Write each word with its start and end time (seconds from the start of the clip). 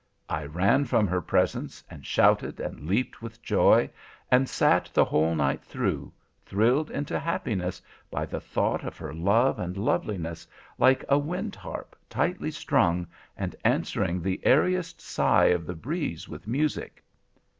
I 0.29 0.45
ran 0.45 0.85
from 0.85 1.05
her 1.05 1.21
presence, 1.21 1.83
and 1.87 2.03
shouted, 2.03 2.59
and 2.59 2.87
leaped 2.89 3.21
with 3.21 3.39
joy, 3.39 3.91
and 4.31 4.49
sat 4.49 4.89
the 4.95 5.05
whole 5.05 5.35
night 5.35 5.63
through, 5.63 6.11
thrilled 6.43 6.89
into 6.89 7.19
happiness 7.19 7.83
by 8.09 8.25
the 8.25 8.39
thought 8.39 8.83
of 8.83 8.97
her 8.97 9.13
love 9.13 9.59
and 9.59 9.77
loveliness, 9.77 10.47
like 10.79 11.05
a 11.07 11.19
wind 11.19 11.53
harp, 11.55 11.95
tightly 12.09 12.49
strung, 12.49 13.05
and 13.37 13.55
answering 13.63 14.23
the 14.23 14.39
airiest 14.43 14.99
sigh 14.99 15.49
of 15.53 15.67
the 15.67 15.75
breeze 15.75 16.27
with 16.27 16.47
music. 16.47 17.03